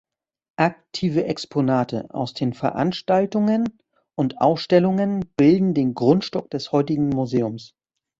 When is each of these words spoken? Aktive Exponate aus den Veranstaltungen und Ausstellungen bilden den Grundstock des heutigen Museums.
Aktive 0.57 1.25
Exponate 1.25 2.07
aus 2.11 2.33
den 2.33 2.55
Veranstaltungen 2.55 3.77
und 4.15 4.41
Ausstellungen 4.41 5.31
bilden 5.37 5.75
den 5.75 5.93
Grundstock 5.93 6.49
des 6.49 6.71
heutigen 6.71 7.09
Museums. 7.09 7.75